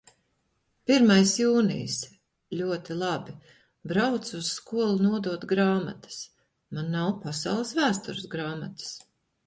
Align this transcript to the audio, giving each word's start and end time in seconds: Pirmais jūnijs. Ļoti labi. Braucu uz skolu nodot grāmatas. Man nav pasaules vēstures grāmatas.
Pirmais 0.91 1.33
jūnijs. 1.41 1.97
Ļoti 2.61 2.97
labi. 3.03 3.37
Braucu 3.93 4.35
uz 4.41 4.51
skolu 4.57 5.07
nodot 5.11 5.49
grāmatas. 5.55 6.21
Man 6.75 6.93
nav 6.99 7.17
pasaules 7.29 7.79
vēstures 7.83 8.31
grāmatas. 8.37 8.95